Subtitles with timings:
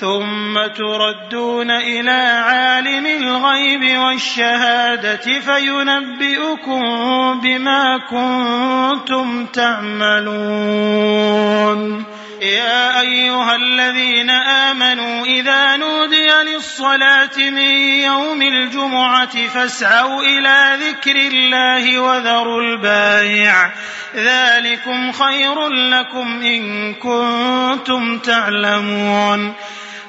[0.00, 6.82] ثم تردون إلى عالم الغيب والشهادة فينبئكم
[7.40, 10.36] بما كنتم تعملون.
[12.42, 17.58] يا أيها الذين آمنوا إذا نودي للصلاة من
[18.04, 23.70] يوم الجمعة فاسعوا إلى ذكر الله وذروا البايع.
[24.16, 29.54] ذلكم خير لكم إن كنتم تعلمون.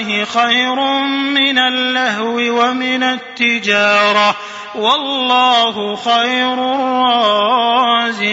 [0.00, 0.74] الله خير
[1.34, 4.36] من اللهو ومن التجارة
[4.74, 8.30] والله خير الرازقين.